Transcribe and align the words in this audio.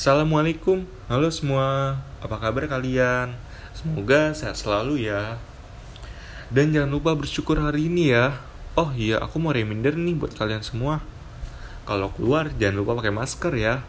Assalamualaikum, 0.00 0.88
halo 1.12 1.28
semua, 1.28 2.00
apa 2.24 2.40
kabar 2.40 2.64
kalian? 2.64 3.36
Semoga 3.76 4.32
sehat 4.32 4.56
selalu 4.56 5.04
ya. 5.04 5.36
Dan 6.48 6.72
jangan 6.72 6.88
lupa 6.88 7.12
bersyukur 7.12 7.60
hari 7.60 7.92
ini 7.92 8.08
ya. 8.08 8.40
Oh 8.80 8.96
iya, 8.96 9.20
aku 9.20 9.36
mau 9.36 9.52
reminder 9.52 9.92
nih 9.92 10.16
buat 10.16 10.32
kalian 10.32 10.64
semua. 10.64 11.04
Kalau 11.84 12.08
keluar 12.16 12.48
jangan 12.56 12.80
lupa 12.80 12.96
pakai 12.96 13.12
masker 13.12 13.52
ya. 13.60 13.84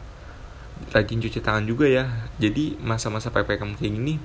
Rajin 0.92 1.24
cuci 1.24 1.40
tangan 1.40 1.64
juga 1.64 1.88
ya. 1.88 2.12
Jadi 2.44 2.76
masa-masa 2.84 3.32
PPKM 3.32 3.80
kayak 3.80 3.96
gini, 3.96 4.20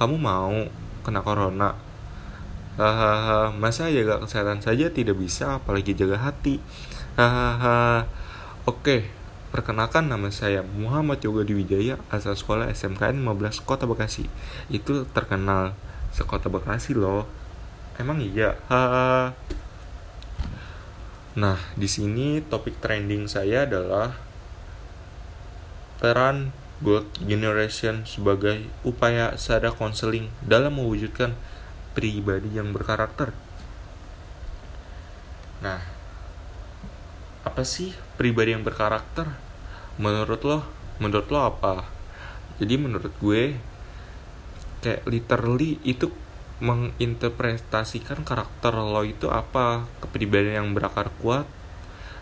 kamu 0.00 0.16
mau 0.16 0.56
kena 1.04 1.20
corona? 1.20 1.76
Hahaha, 2.80 3.52
masa 3.52 3.92
jaga 3.92 4.24
kesehatan 4.24 4.64
saja 4.64 4.88
tidak 4.88 5.20
bisa, 5.20 5.60
apalagi 5.60 5.92
jaga 5.92 6.16
hati. 6.16 6.64
Hahaha. 7.20 8.08
Oke, 8.64 9.12
Perkenalkan 9.54 10.10
nama 10.10 10.26
saya 10.34 10.66
Muhammad 10.66 11.22
Yoga 11.22 11.46
Diwijaya 11.46 12.02
asal 12.10 12.34
sekolah 12.34 12.66
SMKN 12.74 13.22
15 13.22 13.62
Kota 13.62 13.86
Bekasi. 13.86 14.26
Itu 14.66 15.06
terkenal 15.14 15.78
sekota 16.10 16.50
Bekasi 16.50 16.98
loh. 16.98 17.30
Emang 17.96 18.18
iya? 18.20 18.58
Ha. 18.68 19.32
Nah, 21.36 21.58
di 21.76 21.88
sini 21.88 22.40
topik 22.42 22.80
trending 22.80 23.28
saya 23.28 23.68
adalah 23.68 24.16
peran 26.00 26.52
Gold 26.84 27.08
Generation 27.24 28.04
sebagai 28.04 28.68
upaya 28.84 29.32
sadar 29.40 29.72
konseling 29.72 30.28
dalam 30.44 30.76
mewujudkan 30.76 31.32
pribadi 31.96 32.52
yang 32.52 32.76
berkarakter. 32.76 33.32
Nah, 35.64 35.95
apa 37.46 37.62
sih 37.62 37.94
pribadi 38.18 38.50
yang 38.50 38.66
berkarakter? 38.66 39.46
menurut 39.96 40.44
lo? 40.44 40.58
Menurut 41.00 41.28
lo 41.32 41.40
apa? 41.44 41.88
Jadi 42.60 42.74
menurut 42.76 43.12
gue 43.20 43.56
kayak 44.84 45.08
literally 45.08 45.80
itu 45.84 46.12
menginterpretasikan 46.60 48.24
karakter 48.24 48.72
lo 48.76 49.04
itu 49.04 49.28
apa? 49.28 49.84
Kepribadian 50.00 50.64
yang 50.64 50.70
berakar 50.76 51.12
kuat. 51.20 51.48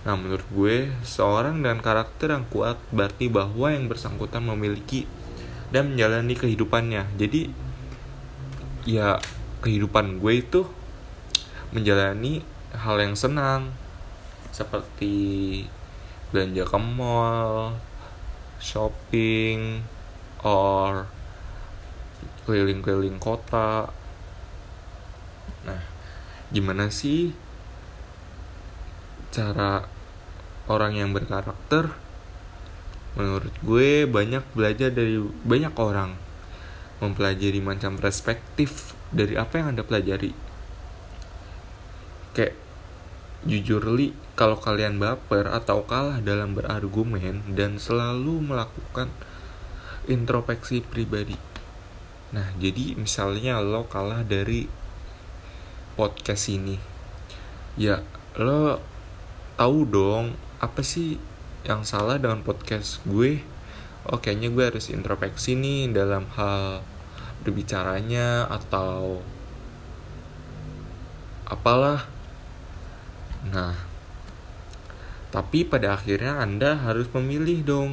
Nah 0.06 0.14
menurut 0.18 0.46
gue 0.50 0.90
seorang 1.06 1.62
dengan 1.62 1.82
karakter 1.82 2.34
yang 2.34 2.46
kuat 2.50 2.78
berarti 2.90 3.30
bahwa 3.30 3.70
yang 3.70 3.86
bersangkutan 3.86 4.42
memiliki 4.42 5.06
dan 5.70 5.94
menjalani 5.94 6.34
kehidupannya. 6.34 7.02
Jadi 7.18 7.50
ya 8.86 9.18
kehidupan 9.62 10.22
gue 10.22 10.34
itu 10.44 10.62
menjalani 11.74 12.44
hal 12.74 13.00
yang 13.02 13.18
senang 13.18 13.74
seperti 14.55 15.66
belanja 16.30 16.62
ke 16.62 16.78
mall 16.78 17.74
shopping 18.62 19.83
or 20.46 21.11
keliling-keliling 22.46 23.19
kota. 23.19 23.91
Nah 25.66 25.83
gimana 26.55 26.86
sih 26.94 27.34
cara 29.34 29.83
orang 30.70 30.94
yang 30.94 31.11
berkarakter? 31.11 31.91
Menurut 33.18 33.55
gue 33.62 34.06
banyak 34.06 34.42
belajar 34.55 34.94
dari 34.94 35.18
banyak 35.42 35.74
orang 35.78 36.14
mempelajari 37.02 37.58
macam 37.58 37.98
perspektif 37.98 38.94
dari 39.11 39.34
apa 39.34 39.58
yang 39.58 39.74
anda 39.74 39.83
pelajari. 39.86 40.34
Kayak 42.34 42.63
jujur 43.44 43.84
li 43.92 44.16
kalau 44.34 44.56
kalian 44.56 44.96
baper 44.96 45.46
atau 45.52 45.84
kalah 45.84 46.18
dalam 46.24 46.56
berargumen 46.56 47.44
dan 47.52 47.76
selalu 47.76 48.40
melakukan 48.40 49.12
introspeksi 50.08 50.80
pribadi. 50.84 51.36
Nah, 52.34 52.50
jadi 52.58 52.98
misalnya 52.98 53.62
lo 53.62 53.86
kalah 53.86 54.26
dari 54.26 54.66
podcast 55.94 56.50
ini. 56.50 56.80
Ya, 57.78 58.02
lo 58.34 58.83
tahu 59.54 59.86
dong 59.86 60.34
apa 60.58 60.83
sih 60.83 61.20
yang 61.62 61.86
salah 61.86 62.18
dengan 62.18 62.42
podcast 62.42 63.04
gue? 63.06 63.44
Oh, 64.10 64.20
kayaknya 64.20 64.52
gue 64.52 64.64
harus 64.66 64.90
introspeksi 64.92 65.56
nih 65.56 65.94
dalam 65.94 66.28
hal 66.36 66.84
berbicaranya 67.44 68.48
atau 68.48 69.20
apalah. 71.48 72.14
Nah, 73.52 73.77
tapi 75.34 75.66
pada 75.66 75.98
akhirnya 75.98 76.38
Anda 76.38 76.78
harus 76.78 77.10
memilih 77.10 77.66
dong. 77.66 77.90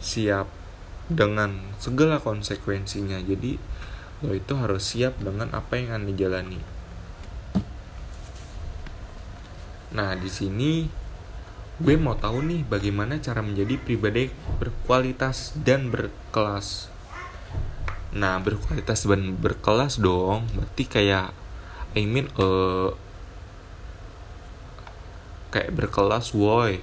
Siap 0.00 0.48
dengan 1.12 1.60
segala 1.76 2.16
konsekuensinya. 2.18 3.20
Jadi 3.20 3.60
lo 4.24 4.32
itu 4.32 4.56
harus 4.56 4.82
siap 4.82 5.20
dengan 5.20 5.52
apa 5.52 5.76
yang 5.76 6.00
Anda 6.00 6.12
jalani. 6.16 6.60
Nah, 9.94 10.16
di 10.18 10.26
sini 10.32 10.88
gue 11.74 11.94
mau 11.98 12.14
tahu 12.14 12.42
nih 12.42 12.62
bagaimana 12.66 13.18
cara 13.18 13.42
menjadi 13.42 13.78
pribadi 13.78 14.32
berkualitas 14.58 15.54
dan 15.60 15.92
berkelas. 15.92 16.90
Nah, 18.14 18.40
berkualitas 18.40 19.06
dan 19.06 19.36
berkelas 19.38 20.00
dong. 20.00 20.48
Berarti 20.56 20.84
kayak 20.88 21.30
I 21.94 22.02
mean 22.08 22.26
uh, 22.40 22.90
kayak 25.54 25.70
berkelas 25.70 26.34
woi. 26.34 26.82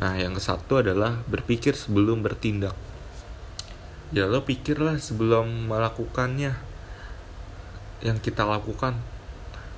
Nah 0.00 0.16
yang 0.16 0.32
ke 0.32 0.40
satu 0.40 0.80
adalah 0.80 1.20
berpikir 1.28 1.76
sebelum 1.76 2.24
bertindak. 2.24 2.72
Ya 4.08 4.24
lo 4.24 4.48
pikirlah 4.48 4.96
sebelum 4.96 5.68
melakukannya 5.68 6.56
yang 8.00 8.16
kita 8.24 8.48
lakukan. 8.48 8.96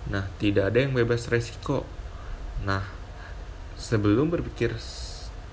Nah 0.06 0.30
tidak 0.38 0.70
ada 0.70 0.86
yang 0.86 0.94
bebas 0.94 1.26
resiko. 1.26 1.82
Nah 2.62 2.86
sebelum 3.74 4.30
berpikir 4.30 4.70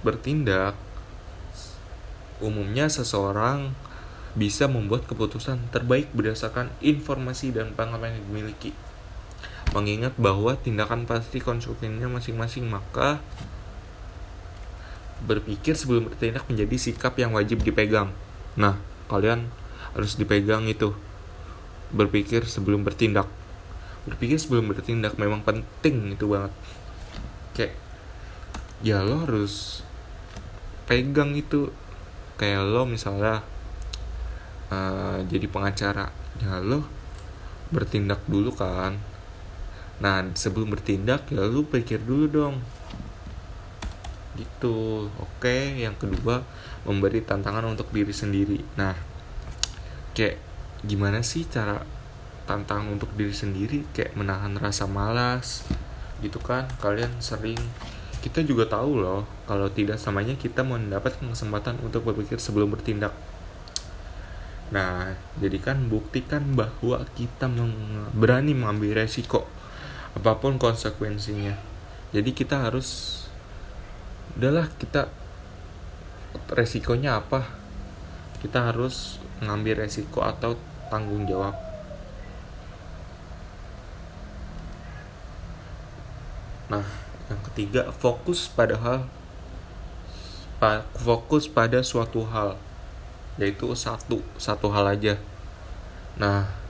bertindak 0.06 0.78
umumnya 2.38 2.86
seseorang 2.86 3.74
bisa 4.38 4.70
membuat 4.70 5.10
keputusan 5.10 5.74
terbaik 5.74 6.14
berdasarkan 6.14 6.70
informasi 6.86 7.50
dan 7.50 7.74
pengalaman 7.74 8.14
yang 8.14 8.24
dimiliki 8.30 8.72
mengingat 9.72 10.14
bahwa 10.20 10.59
tindakan 10.59 11.08
pasti 11.08 11.40
konsekuensinya 11.40 12.12
masing-masing 12.12 12.68
maka 12.68 13.24
berpikir 15.24 15.78
sebelum 15.78 16.12
bertindak 16.12 16.44
menjadi 16.52 16.76
sikap 16.76 17.16
yang 17.16 17.32
wajib 17.32 17.64
dipegang. 17.64 18.12
Nah 18.60 18.76
kalian 19.08 19.48
harus 19.96 20.20
dipegang 20.20 20.68
itu. 20.68 20.92
Berpikir 21.92 22.44
sebelum 22.48 22.84
bertindak. 22.84 23.28
Berpikir 24.08 24.42
sebelum 24.42 24.68
bertindak 24.72 25.16
memang 25.16 25.46
penting 25.46 26.18
itu 26.18 26.26
banget. 26.28 26.52
Kayak 27.56 27.74
ya 28.81 29.06
lo 29.06 29.24
harus 29.24 29.86
pegang 30.90 31.38
itu. 31.38 31.72
Kayak 32.36 32.66
lo 32.66 32.84
misalnya 32.90 33.46
uh, 34.74 35.22
jadi 35.30 35.46
pengacara. 35.48 36.10
Ya 36.42 36.60
lo 36.60 36.84
bertindak 37.72 38.20
dulu 38.28 38.52
kan 38.52 39.00
Nah, 40.01 40.25
sebelum 40.34 40.73
bertindak 40.73 41.29
ya 41.29 41.45
lu 41.45 41.63
pikir 41.69 42.01
dulu 42.01 42.25
dong. 42.28 42.56
Gitu. 44.34 45.07
Oke, 45.22 45.78
yang 45.78 45.94
kedua 45.95 46.41
memberi 46.84 47.22
tantangan 47.22 47.69
untuk 47.69 47.94
diri 47.94 48.09
sendiri. 48.09 48.57
Nah, 48.75 48.97
kayak 50.17 50.41
gimana 50.81 51.22
sih 51.22 51.45
cara 51.45 51.85
tantangan 52.50 52.97
untuk 52.97 53.13
diri 53.13 53.31
sendiri 53.31 53.85
kayak 53.94 54.17
menahan 54.17 54.57
rasa 54.57 54.89
malas 54.89 55.62
gitu 56.19 56.41
kan 56.41 56.68
kalian 56.81 57.09
sering 57.22 57.57
kita 58.22 58.45
juga 58.45 58.69
tahu 58.69 59.01
loh 59.01 59.25
kalau 59.50 59.69
tidak 59.69 59.97
samanya 59.97 60.38
kita 60.38 60.62
mendapatkan 60.62 61.25
kesempatan 61.25 61.81
untuk 61.81 62.06
berpikir 62.06 62.38
sebelum 62.38 62.73
bertindak 62.73 63.13
nah 64.74 65.15
jadikan 65.39 65.86
buktikan 65.86 66.57
bahwa 66.57 67.04
kita 67.13 67.45
berani 68.15 68.56
mengambil 68.57 69.04
resiko 69.04 69.45
apa 70.16 70.31
pun 70.38 70.60
konsekuensinya. 70.60 71.56
Jadi 72.12 72.36
kita 72.36 72.68
harus 72.68 73.22
udahlah 74.36 74.68
kita 74.75 75.08
resikonya 76.52 77.19
apa? 77.24 77.48
Kita 78.44 78.72
harus 78.72 79.22
mengambil 79.40 79.88
resiko 79.88 80.19
atau 80.19 80.60
tanggung 80.92 81.24
jawab. 81.24 81.56
Nah 86.68 86.88
yang 87.31 87.42
ketiga 87.52 87.92
fokus 87.96 88.52
pada 88.52 88.75
hal 88.75 89.07
fokus 91.00 91.48
pada 91.48 91.80
suatu 91.81 92.28
hal 92.28 92.60
yaitu 93.40 93.72
satu 93.74 94.19
satu 94.36 94.68
hal 94.69 94.86
aja. 94.92 95.16
Nah 96.19 96.61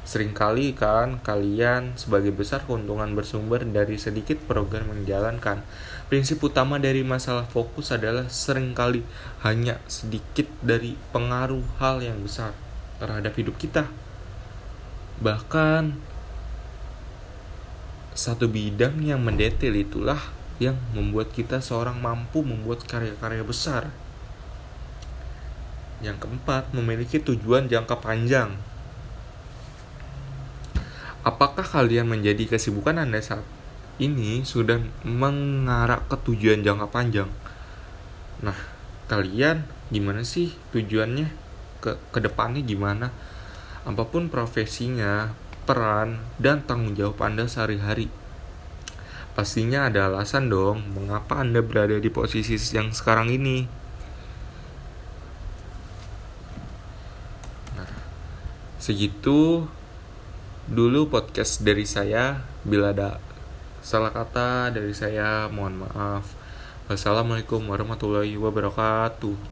Seringkali 0.00 0.72
kan 0.74 1.20
kalian 1.20 1.94
sebagai 1.94 2.32
besar 2.32 2.64
keuntungan 2.64 3.12
bersumber 3.12 3.60
dari 3.62 4.00
sedikit 4.00 4.40
program 4.48 4.90
menjalankan. 4.90 5.60
Prinsip 6.08 6.40
utama 6.40 6.80
dari 6.80 7.04
masalah 7.04 7.46
fokus 7.46 7.92
adalah 7.92 8.26
sering 8.32 8.72
kali 8.72 9.04
hanya 9.44 9.78
sedikit 9.86 10.48
dari 10.64 10.96
pengaruh 11.12 11.62
hal 11.78 12.00
yang 12.00 12.18
besar 12.24 12.56
terhadap 12.98 13.36
hidup 13.36 13.54
kita. 13.60 13.86
Bahkan 15.20 16.10
satu 18.16 18.50
bidang 18.50 19.00
yang 19.04 19.22
mendetail 19.22 19.76
itulah 19.76 20.20
yang 20.60 20.76
membuat 20.92 21.32
kita 21.32 21.64
seorang 21.64 21.96
mampu 22.00 22.44
membuat 22.44 22.84
karya-karya 22.84 23.40
besar. 23.40 23.88
Yang 26.04 26.24
keempat, 26.24 26.72
memiliki 26.76 27.16
tujuan 27.20 27.68
jangka 27.68 28.00
panjang. 28.00 28.56
Apakah 31.20 31.68
kalian 31.68 32.08
menjadi 32.08 32.48
kesibukan 32.48 32.96
Anda 32.96 33.20
saat 33.20 33.44
ini 34.00 34.40
sudah 34.40 34.80
mengarah 35.04 36.00
ke 36.08 36.16
tujuan 36.16 36.64
jangka 36.64 36.88
panjang? 36.88 37.28
Nah, 38.40 38.56
kalian 39.04 39.68
gimana 39.92 40.24
sih 40.24 40.56
tujuannya? 40.72 41.28
Ke 41.84 42.00
ke 42.08 42.24
depannya 42.24 42.64
gimana? 42.64 43.12
Apa 43.84 44.08
pun 44.08 44.32
profesinya, 44.32 45.36
peran, 45.68 46.24
dan 46.40 46.64
tanggung 46.64 46.96
jawab 46.96 47.20
Anda 47.20 47.44
sehari-hari. 47.44 48.08
Pastinya 49.36 49.92
ada 49.92 50.08
alasan 50.08 50.48
dong 50.48 50.96
mengapa 50.96 51.44
Anda 51.44 51.60
berada 51.60 52.00
di 52.00 52.08
posisi 52.08 52.56
yang 52.72 52.96
sekarang 52.96 53.28
ini. 53.28 53.68
Nah, 57.76 57.92
segitu 58.80 59.68
dulu 60.68 61.08
podcast 61.08 61.64
dari 61.64 61.88
saya 61.88 62.44
bila 62.68 62.92
ada 62.92 63.16
salah 63.80 64.12
kata 64.12 64.68
dari 64.76 64.92
saya 64.92 65.48
mohon 65.48 65.88
maaf. 65.88 66.36
Wassalamualaikum 66.90 67.64
warahmatullahi 67.64 68.36
wabarakatuh 68.36 69.48